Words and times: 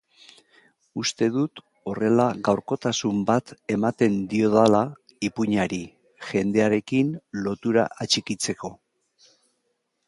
Uste 1.01 1.25
dut 1.33 1.61
horrela 1.91 2.25
gaurkotasun 2.47 3.19
bat 3.29 3.53
ematen 3.77 4.17
diotala 4.33 4.81
ipuinari, 5.31 5.81
jendearekin 6.33 7.15
lotura 7.45 7.87
atxikitzeko. 8.07 8.77